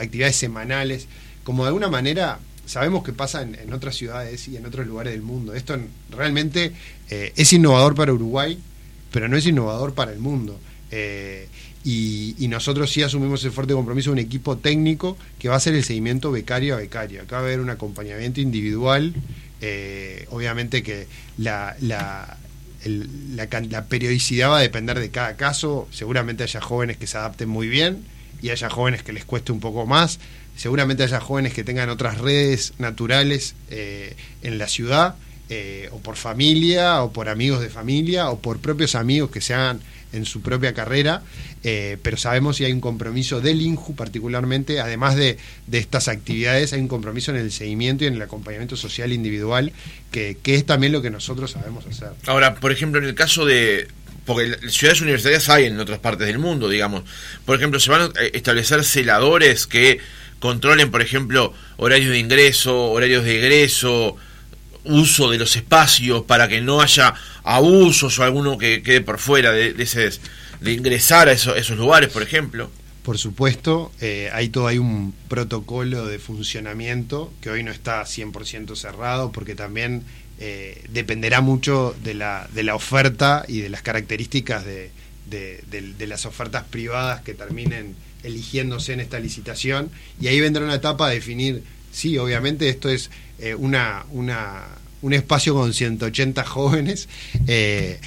[0.00, 1.08] actividades semanales
[1.44, 5.22] como de alguna manera sabemos que pasa en, otras ciudades y en otros lugares del
[5.22, 5.54] mundo.
[5.54, 5.78] Esto
[6.10, 6.72] realmente
[7.10, 8.58] eh, es innovador para Uruguay,
[9.10, 10.58] pero no es innovador para el mundo.
[10.90, 11.48] Eh,
[11.84, 15.74] y, nosotros sí asumimos el fuerte compromiso de un equipo técnico que va a hacer
[15.74, 17.22] el seguimiento becario a becario.
[17.22, 19.14] Acá va a haber un acompañamiento individual.
[19.60, 21.06] Eh, obviamente que
[21.38, 22.36] la, la,
[22.84, 25.88] la periodicidad va a depender de cada caso.
[25.90, 28.04] Seguramente haya jóvenes que se adapten muy bien
[28.42, 30.18] y haya jóvenes que les cueste un poco más
[30.56, 35.16] seguramente haya jóvenes que tengan otras redes naturales eh, en la ciudad,
[35.48, 39.54] eh, o por familia, o por amigos de familia, o por propios amigos que se
[39.54, 39.80] hagan
[40.12, 41.22] en su propia carrera,
[41.64, 45.38] eh, pero sabemos si hay un compromiso del INJU particularmente, además de,
[45.70, 49.72] estas actividades, hay un compromiso en el seguimiento y en el acompañamiento social individual,
[50.10, 52.10] que, que es también lo que nosotros sabemos hacer.
[52.26, 53.88] Ahora, por ejemplo, en el caso de,
[54.24, 57.04] porque ciudades universitarias hay en otras partes del mundo, digamos.
[57.44, 59.98] Por ejemplo, se van a establecer celadores que
[60.42, 64.16] controlen, por ejemplo, horarios de ingreso, horarios de egreso,
[64.82, 69.52] uso de los espacios para que no haya abusos o alguno que quede por fuera
[69.52, 70.10] de, ese,
[70.60, 72.72] de ingresar a, esos lugares, por ejemplo.
[73.04, 78.74] Por supuesto, eh, hay todo hay un protocolo de funcionamiento que hoy no está 100%
[78.74, 80.02] cerrado porque también
[80.40, 84.90] eh, dependerá mucho de la, de la oferta y de las características de,
[85.28, 91.06] de las ofertas privadas que terminen eligiéndose en esta licitación y ahí vendrá una etapa
[91.06, 94.64] a definir, sí, obviamente esto es eh, una, una,
[95.02, 97.08] un espacio con 180 jóvenes.
[97.46, 98.00] Eh,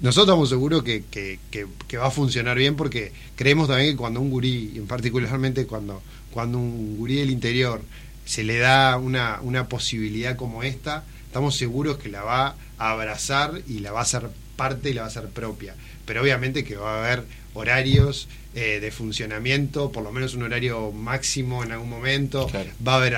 [0.00, 4.30] nosotros estamos seguros que, que, va a funcionar bien porque creemos también que cuando un
[4.30, 6.02] gurí, y particularmente cuando,
[6.32, 7.80] cuando un gurí del interior
[8.24, 13.62] se le da una, una posibilidad como esta, estamos seguros que la va a abrazar
[13.68, 15.74] y la va a hacer parte y la va a hacer propia.
[16.04, 20.90] Pero obviamente que va a haber horarios eh, de funcionamiento, por lo menos un horario
[20.92, 22.50] máximo en algún momento.
[22.86, 23.14] Va a haber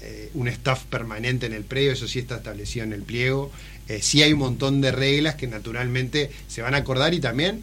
[0.00, 3.50] eh, un staff permanente en el predio, eso sí está establecido en el pliego.
[3.88, 7.62] Eh, sí hay un montón de reglas que naturalmente se van a acordar y también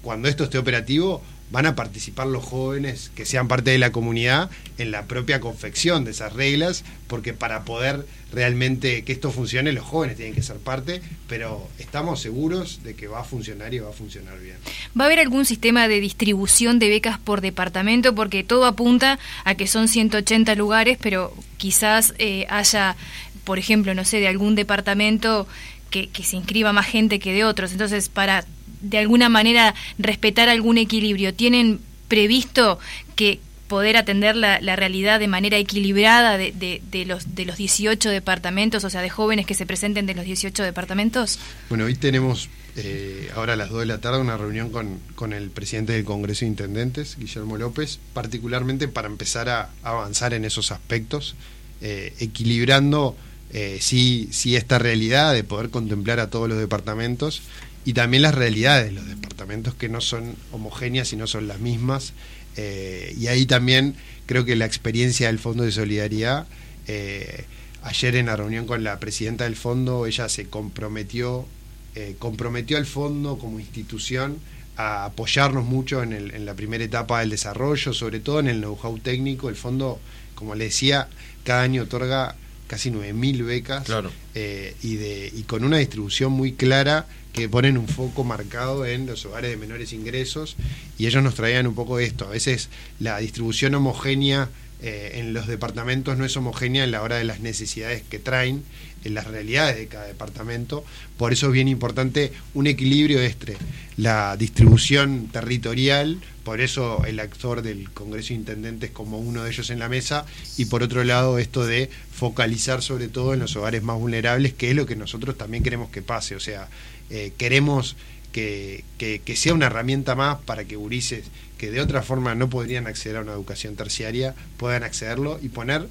[0.00, 4.50] cuando esto esté operativo van a participar los jóvenes que sean parte de la comunidad
[4.78, 9.84] en la propia confección de esas reglas, porque para poder realmente que esto funcione, los
[9.84, 13.90] jóvenes tienen que ser parte, pero estamos seguros de que va a funcionar y va
[13.90, 14.56] a funcionar bien.
[14.98, 18.14] ¿Va a haber algún sistema de distribución de becas por departamento?
[18.14, 22.96] Porque todo apunta a que son 180 lugares, pero quizás eh, haya,
[23.44, 25.48] por ejemplo, no sé, de algún departamento
[25.90, 27.72] que, que se inscriba más gente que de otros.
[27.72, 28.44] Entonces, para
[28.80, 31.34] de alguna manera respetar algún equilibrio?
[31.34, 32.78] ¿Tienen previsto
[33.16, 38.82] que poder atender la, realidad de manera equilibrada de, de, los, de los 18 departamentos,
[38.82, 41.38] o sea, de jóvenes que se presenten de los 18 departamentos?
[41.68, 45.32] Bueno, hoy tenemos eh, ahora a las 2 de la tarde una reunión con, con,
[45.32, 50.72] el presidente del Congreso de Intendentes, Guillermo López, particularmente para empezar a avanzar en esos
[50.72, 51.36] aspectos,
[51.80, 53.16] eh, equilibrando
[53.52, 57.42] eh, sí, sí esta realidad de poder contemplar a todos los departamentos
[57.84, 61.60] y también las realidades de los departamentos que no son homogéneas y no son las
[61.60, 62.12] mismas.
[62.56, 63.94] Eh, y ahí también
[64.26, 66.46] creo que la experiencia del Fondo de Solidaridad,
[66.86, 67.44] eh,
[67.82, 71.46] ayer en la reunión con la presidenta del fondo, ella se comprometió,
[71.94, 74.38] eh, comprometió al fondo como institución
[74.76, 79.48] a apoyarnos mucho en la primera etapa del desarrollo, sobre todo en el know-how técnico.
[79.48, 80.00] El fondo,
[80.34, 81.08] como le decía,
[81.44, 82.36] cada año otorga
[82.70, 83.88] casi 9.000 becas
[84.36, 89.06] eh, y, de, y con una distribución muy clara que ponen un foco marcado en
[89.06, 90.54] los hogares de menores ingresos
[90.96, 92.26] y ellos nos traían un poco esto.
[92.26, 92.68] A veces
[93.00, 94.50] la distribución homogénea
[94.82, 98.64] eh, en los departamentos no es homogénea en la hora de las necesidades que traen,
[99.04, 100.84] en las realidades de cada departamento.
[101.16, 103.56] Por eso es bien importante un equilibrio entre
[103.96, 109.70] la distribución territorial, por eso el actor del Congreso de Intendentes como uno de ellos
[109.70, 110.24] en la mesa,
[110.56, 114.70] y por otro lado esto de focalizar sobre todo en los hogares más vulnerables, que
[114.70, 116.34] es lo que nosotros también queremos que pase.
[116.36, 116.68] O sea,
[117.10, 117.96] eh, queremos
[118.32, 121.24] que, que, sea una herramienta más para que Urises
[121.58, 125.86] que de otra forma no podrían acceder a una educación terciaria, puedan accederlo y poner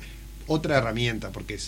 [0.48, 1.60] otra herramienta, porque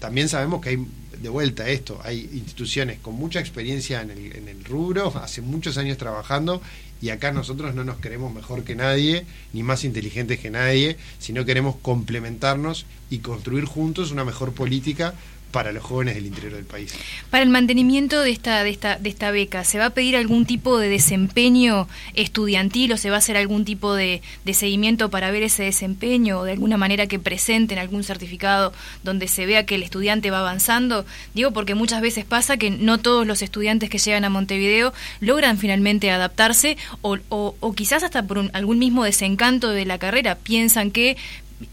[0.00, 0.86] también sabemos que hay,
[1.22, 5.78] de vuelta esto, hay instituciones con mucha experiencia en el, en el rubro, hace muchos
[5.78, 6.60] años trabajando,
[7.00, 11.44] y acá nosotros no nos queremos mejor que nadie, ni más inteligentes que nadie, sino
[11.44, 15.14] queremos complementarnos y construir juntos una mejor política
[15.54, 16.92] para los jóvenes del interior del país.
[17.30, 20.46] Para el mantenimiento de esta, de esta, de esta beca, ¿se va a pedir algún
[20.46, 24.20] tipo de desempeño estudiantil o se va a hacer algún tipo de,
[24.52, 28.72] seguimiento para ver ese desempeño o de alguna manera que presenten algún certificado
[29.04, 31.06] donde se vea que el estudiante va avanzando?
[31.34, 35.56] Digo porque muchas veces pasa que no todos los estudiantes que llegan a Montevideo logran
[35.56, 41.16] finalmente adaptarse o, o, quizás hasta por algún mismo desencanto de la carrera piensan que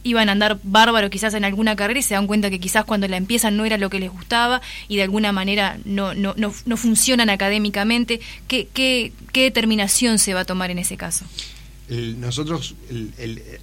[0.03, 3.07] iban a andar bárbaro quizás en alguna carrera y se dan cuenta que quizás cuando
[3.07, 6.53] la empiezan no era lo que les gustaba y de alguna manera no, no, no,
[6.65, 8.19] no funcionan académicamente.
[8.47, 11.25] ¿Qué, ¿Qué, qué, determinación se va a tomar en ese caso?
[11.89, 12.75] nosotros,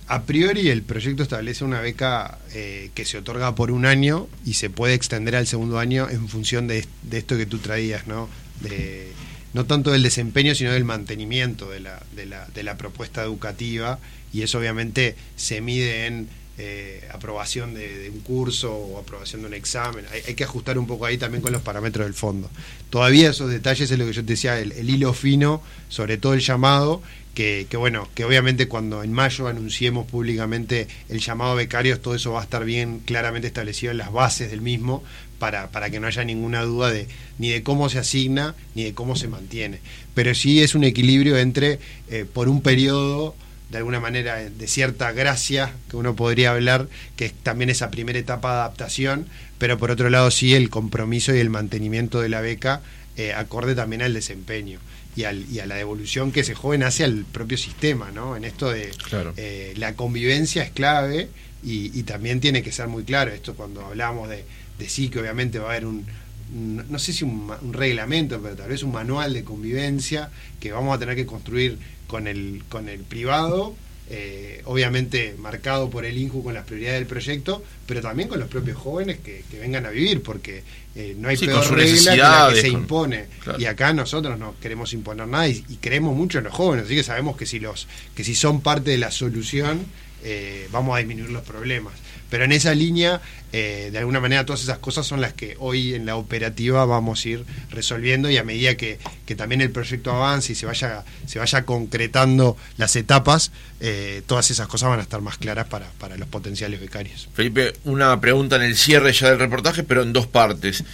[0.06, 4.54] a priori, el proyecto establece una beca eh, que se otorga por un año y
[4.54, 8.28] se puede extender al segundo año en función de, de esto que tú traías, ¿no?
[8.60, 9.12] De,
[9.54, 13.98] no tanto del desempeño, sino del mantenimiento de la, de la, de la propuesta educativa
[14.32, 16.28] y eso obviamente se mide en
[16.60, 20.04] eh, aprobación de, un curso o aprobación de un examen.
[20.26, 22.50] Hay, que ajustar un poco ahí también con los parámetros del fondo.
[22.90, 26.40] Todavía esos detalles es lo que yo te decía, el, hilo fino, sobre todo el
[26.40, 27.00] llamado,
[27.34, 32.16] que, que, bueno, que obviamente cuando en mayo anunciemos públicamente el llamado a becarios, todo
[32.16, 35.04] eso va a estar bien claramente establecido en las bases del mismo,
[35.38, 37.06] para, para que no haya ninguna duda de
[37.38, 39.78] ni de cómo se asigna ni de cómo se mantiene.
[40.14, 41.78] Pero sí es un equilibrio entre,
[42.10, 43.34] eh, por un periodo,
[43.70, 48.18] de alguna manera de cierta gracia que uno podría hablar, que es también esa primera
[48.18, 49.26] etapa de adaptación,
[49.58, 52.80] pero por otro lado sí el compromiso y el mantenimiento de la beca
[53.16, 54.78] eh, acorde también al desempeño
[55.16, 58.36] y, al, y a la devolución que ese joven hace al propio sistema, ¿no?
[58.36, 58.90] En esto de
[59.36, 61.28] eh, la convivencia es clave
[61.62, 64.44] y, también tiene que ser muy claro, esto cuando hablamos de,
[64.78, 66.06] de sí que obviamente va a haber un,
[66.52, 70.98] no sé si un, reglamento, pero tal vez un manual de convivencia que vamos a
[70.98, 73.76] tener que construir con el, con el privado,
[74.10, 78.48] eh, obviamente marcado por el INJU con las prioridades del proyecto, pero también con los
[78.48, 80.64] propios jóvenes que, vengan a vivir, porque
[80.96, 83.26] eh, no hay peor regla que la que se impone.
[83.58, 86.96] Y acá nosotros no queremos imponer nada y, y, creemos mucho en los jóvenes, así
[86.96, 89.86] que sabemos que si, los, que si son parte de la solución,
[90.24, 91.94] eh, vamos a disminuir los problemas.
[92.30, 93.20] Pero en esa línea,
[93.52, 97.24] eh, de alguna manera, todas esas cosas son las que hoy en la operativa vamos
[97.24, 98.98] a ir resolviendo y a medida que,
[99.36, 104.66] también el proyecto avance y se vaya, se vaya concretando las etapas, eh, todas esas
[104.68, 107.28] cosas van a estar más claras para, para los potenciales becarios.
[107.34, 110.84] Felipe, una pregunta en el cierre ya del reportaje, pero en dos partes.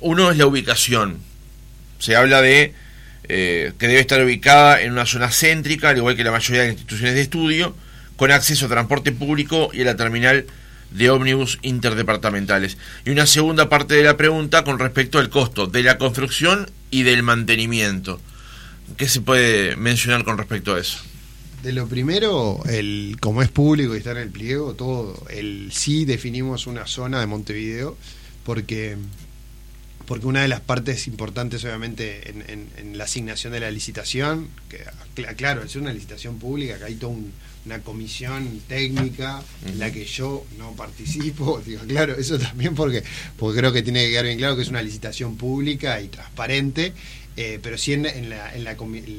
[0.00, 1.18] uno es la ubicación.
[1.98, 2.74] Se habla de
[3.28, 6.68] eh, que debe estar ubicada en una zona céntrica, al igual que la mayoría de
[6.68, 7.74] las instituciones de estudio,
[8.16, 10.46] con acceso a transporte público y a la terminal
[10.90, 12.78] de ómnibus interdepartamentales.
[13.04, 17.02] Y una segunda parte de la pregunta con respecto al costo de la construcción y
[17.02, 18.20] del mantenimiento.
[18.96, 20.98] ¿Qué se puede mencionar con respecto a eso?
[21.62, 26.04] De lo primero, el, como es público y está en el pliego, todo, el sí
[26.04, 27.96] definimos una zona de Montevideo,
[28.44, 28.96] porque
[30.06, 34.84] porque una de las partes importantes obviamente en, la asignación de la licitación, que
[35.34, 37.12] claro, es una licitación pública, que hay toda
[37.66, 43.02] una comisión técnica en la que yo no participo, digo, claro, eso también porque,
[43.36, 46.92] porque creo que tiene que quedar bien claro que es una licitación pública y transparente,
[47.36, 48.76] eh, pero sí en, en, la, en la,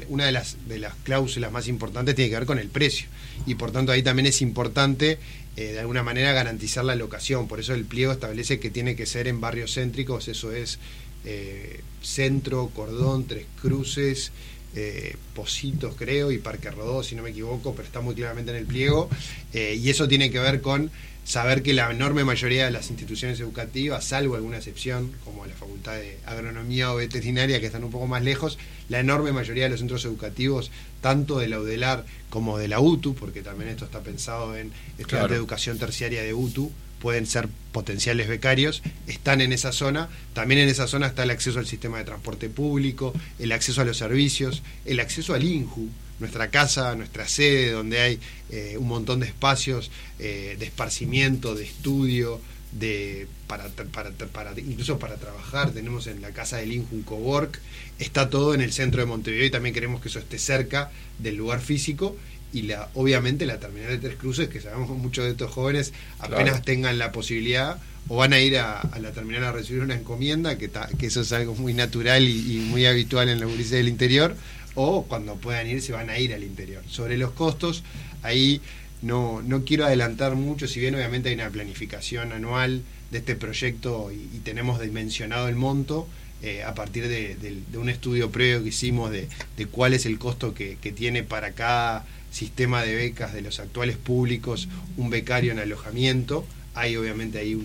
[0.07, 3.07] una de las, de las cláusulas más importantes tiene que ver con el precio,
[3.45, 5.19] y por tanto ahí también es importante
[5.57, 7.47] eh, de alguna manera garantizar la locación.
[7.47, 10.79] Por eso el pliego establece que tiene que ser en barrios céntricos, eso es
[11.25, 14.31] eh, Centro, Cordón, Tres Cruces,
[14.77, 18.57] eh, Positos creo, y Parque Rodó, si no me equivoco, pero está muy claramente en
[18.57, 19.09] el pliego.
[19.53, 20.91] y eso tiene que ver con
[21.27, 25.95] saber que la enorme mayoría de las instituciones educativas, salvo alguna excepción, como la Facultad
[25.95, 28.57] de Agronomía o Veterinaria, que están un poco más lejos,
[28.87, 30.71] la enorme mayoría de los centros educativos,
[31.01, 35.31] tanto de la UDELAR como de la UTU, porque también esto está pensado en estudiantes
[35.31, 40.09] de educación terciaria de UTU, pueden ser potenciales becarios, están en esa zona.
[40.33, 43.85] También en esa zona está el acceso al sistema de transporte público, el acceso a
[43.85, 45.89] los servicios, el acceso al INJU,
[46.19, 48.19] nuestra casa, nuestra sede, donde hay
[48.49, 52.41] eh, un montón de espacios eh, de esparcimiento, de estudio,
[52.71, 55.71] de para, para, para, incluso para trabajar.
[55.71, 57.59] Tenemos en la casa del INJU un cowork.
[57.99, 61.35] Está todo en el centro de Montevideo y también queremos que eso esté cerca del
[61.35, 62.17] lugar físico
[62.53, 65.93] y la, obviamente la terminal de Tres Cruces, que sabemos que muchos de estos jóvenes
[66.19, 67.77] apenas tengan la posibilidad
[68.09, 71.31] o van a ir a, la terminal a recibir una encomienda, que, que eso es
[71.33, 74.35] algo muy natural y, muy habitual en la policía del interior,
[74.75, 76.83] o cuando puedan ir se van a ir al interior.
[76.87, 77.83] Sobre los costos,
[78.23, 78.61] ahí
[79.01, 84.11] no, no quiero adelantar mucho, si bien obviamente hay una planificación anual de este proyecto
[84.11, 86.07] y, tenemos dimensionado el monto,
[86.43, 87.35] eh, a partir de,
[87.75, 89.27] un estudio previo que hicimos de,
[89.71, 92.05] cuál es el costo que, que tiene para cada
[92.37, 96.45] sistema de becas de los actuales públicos un becario en alojamiento.
[96.75, 97.57] Hay obviamente ahí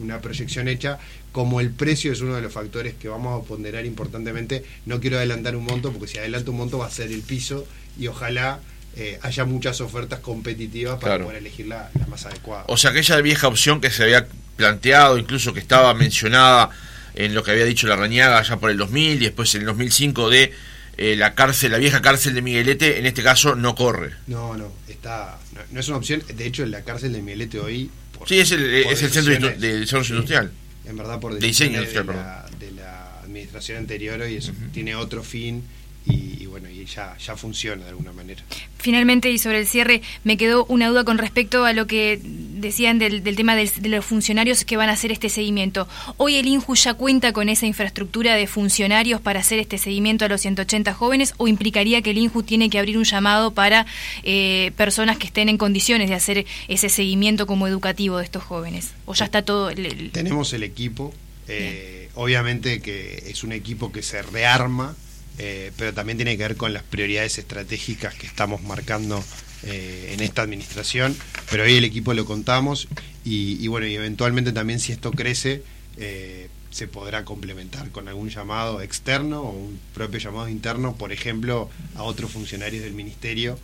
[0.00, 0.98] una proyección hecha.
[1.32, 5.18] Como el precio es uno de los factores que vamos a ponderar importantemente, no quiero
[5.18, 7.66] adelantar un monto, porque si adelanto un monto va a ser el piso
[7.98, 8.60] y ojalá
[8.96, 12.64] eh, haya muchas ofertas competitivas para poder elegir la, más adecuada.
[12.68, 14.26] O sea, aquella vieja opción que se había
[14.56, 16.70] planteado, incluso que estaba mencionada
[17.14, 19.66] en lo que había dicho la Rañaga ya por el 2000 y después en el
[19.66, 20.52] 2005 de
[21.00, 24.12] eh, la cárcel, la vieja cárcel de Miguelete, en este caso no corre.
[24.26, 25.38] No, no, está,
[25.70, 26.22] no, es una opción.
[26.34, 27.90] De hecho, la cárcel de Miguelete hoy.
[28.26, 30.52] sí, es el, es el centro de desarrollo industrial.
[30.84, 35.22] En verdad, por de diseño de, la, de la administración anterior, y eso tiene otro
[35.22, 35.64] fin
[36.06, 38.42] y, bueno, y ya, ya funciona de alguna manera.
[38.78, 42.98] Finalmente, y sobre el cierre, me quedó una duda con respecto a lo que decían
[42.98, 45.86] del, tema de los funcionarios que van a hacer este seguimiento.
[46.16, 50.28] Hoy el INJU ya cuenta con esa infraestructura de funcionarios para hacer este seguimiento a
[50.28, 53.86] los 180 jóvenes o implicaría que el INJU tiene que abrir un llamado para
[54.22, 58.92] eh, personas que estén en condiciones de hacer ese seguimiento como educativo de estos jóvenes?
[59.04, 59.70] ¿O ya está todo?
[60.12, 61.12] Tenemos el equipo.
[61.48, 64.94] Eh, obviamente que es un equipo que se rearma
[65.38, 69.24] eh, pero también tiene que ver con las prioridades estratégicas que estamos marcando
[69.62, 71.16] eh, en esta administración,
[71.50, 72.88] pero hoy el equipo lo contamos
[73.24, 75.62] y, bueno, y eventualmente también si esto crece,
[75.96, 81.70] eh, se podrá complementar con algún llamado externo o un propio llamado interno, por ejemplo,
[81.94, 83.58] a otros funcionarios del ministerio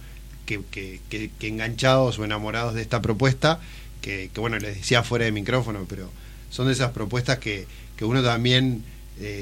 [0.47, 3.61] que, que, enganchados o enamorados de esta propuesta,
[4.01, 6.11] que, bueno, les decía fuera de micrófono, pero
[6.49, 7.67] son de esas propuestas que,
[8.01, 8.83] uno también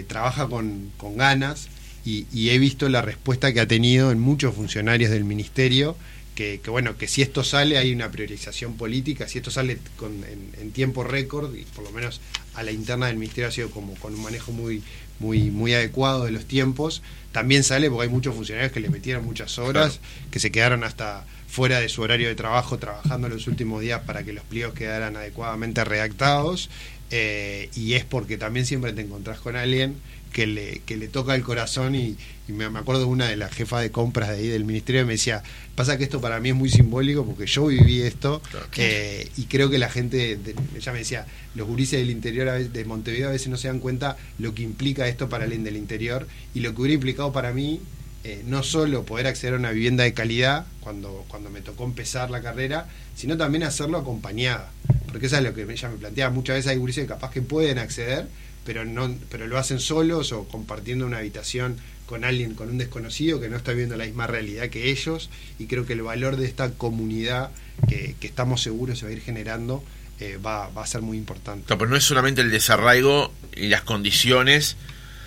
[0.09, 1.69] trabaja con, con ganas
[2.05, 5.97] y, he visto la respuesta que ha tenido en muchos funcionarios del ministerio,
[6.35, 10.13] que, bueno, que si esto sale hay una priorización política, si esto sale con,
[10.61, 12.21] en, tiempo récord, y por lo menos
[12.55, 14.83] a la interna del ministerio ha sido como con un manejo muy,
[15.19, 17.03] muy, muy adecuado de los tiempos,
[17.33, 20.01] también sale porque hay muchos funcionarios que le metieron muchas horas,
[20.31, 24.25] que se quedaron hasta fuera de su horario de trabajo trabajando los últimos días para
[24.25, 26.69] que los pliegos quedaran adecuadamente redactados,
[27.11, 29.95] eh, y es porque también siempre te encontrás con alguien
[30.35, 32.17] que le, que le toca el corazón y,
[32.49, 35.45] me, acuerdo de una de las jefas de compras de ahí del ministerio me decía,
[35.77, 38.43] pasa que esto para mí es muy simbólico porque yo viví esto
[38.77, 40.39] eh, y creo que la gente,
[40.77, 44.17] ella me decía, los gurises del interior de Montevideo a veces no se dan cuenta
[44.41, 47.81] lo que implica esto para alguien del interior y lo que hubiera implicado para mí
[48.25, 52.31] eh, no solo poder acceder a una vivienda de calidad cuando, cuando me tocó empezar
[52.31, 54.73] la carrera, sino también hacerlo acompañada.
[55.07, 56.35] Porque eso es lo que ella me planteaba.
[56.35, 58.27] Muchas veces hay gurises que capaz que pueden acceder,
[58.65, 63.41] pero no pero lo hacen solos o compartiendo una habitación con alguien con un desconocido
[63.41, 66.47] que no está viviendo la misma realidad que ellos y creo que el valor de
[66.47, 67.51] esta comunidad
[67.89, 69.83] que, estamos seguros se va a ir generando
[70.21, 71.67] eh, va, va, a ser muy importante.
[71.69, 74.77] No, pero no es solamente el desarraigo y las condiciones,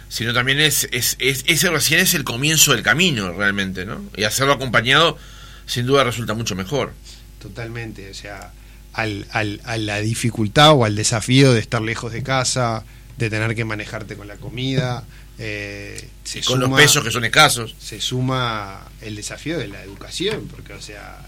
[0.08, 4.02] sino también es, es, es, ese recién es el comienzo del camino realmente, ¿no?
[4.16, 5.18] Y hacerlo acompañado
[5.66, 6.94] sin duda resulta mucho mejor.
[7.42, 8.54] Totalmente, o sea,
[8.94, 12.84] al, al, a la dificultad o al desafío de estar lejos de casa,
[13.18, 15.04] de tener que manejarte con la comida.
[15.40, 16.10] Eh,
[16.46, 17.76] con los pesos que son escasos.
[17.80, 21.26] Se suma el desafío de la educación, porque, o sea,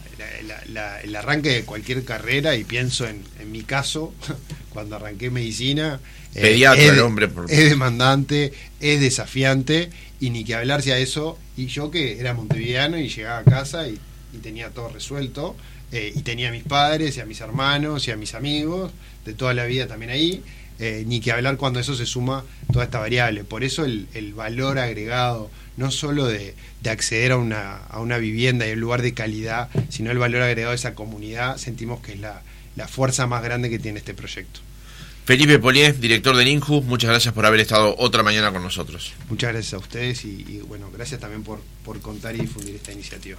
[1.04, 4.14] el arranque de cualquier carrera, y pienso en, en mi caso,
[4.70, 6.00] cuando arranqué medicina,
[6.36, 11.40] eh, es, el hombre es demandante, es desafiante, y ni que hablarse a eso.
[11.58, 14.00] Y yo que era montevideano y llegaba a casa y,
[14.44, 15.56] tenía todo resuelto,
[15.92, 18.92] eh, y tenía a mis padres y a mis hermanos y a mis amigos
[19.26, 20.44] de toda la vida también ahí,
[20.80, 23.44] eh, ni que hablar cuando eso se suma toda esta variable.
[23.44, 26.56] Por eso el, valor agregado, no solo de,
[26.90, 30.72] acceder a una, a una vivienda y un lugar de calidad, sino el valor agregado
[30.72, 32.42] de esa comunidad, sentimos que es la,
[32.76, 34.62] la fuerza más grande que tiene este proyecto.
[35.26, 39.14] Felipe Polié, director del INJU, muchas gracias por haber estado otra mañana con nosotros.
[39.30, 42.92] Muchas gracias a ustedes y, y bueno, gracias también por, por contar y difundir esta
[42.92, 43.38] iniciativa.